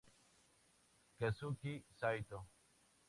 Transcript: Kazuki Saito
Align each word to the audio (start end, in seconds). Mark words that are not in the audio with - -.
Kazuki 1.17 1.85
Saito 1.93 2.39